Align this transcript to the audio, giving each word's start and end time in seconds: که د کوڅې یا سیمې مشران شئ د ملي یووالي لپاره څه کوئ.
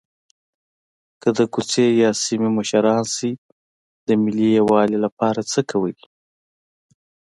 که 1.21 1.29
د 1.37 1.39
کوڅې 1.53 1.85
یا 2.01 2.11
سیمې 2.23 2.49
مشران 2.57 3.03
شئ 3.15 3.31
د 4.07 4.09
ملي 4.23 4.49
یووالي 4.57 4.97
لپاره 5.05 5.41
څه 5.51 5.59
کوئ. 5.69 5.95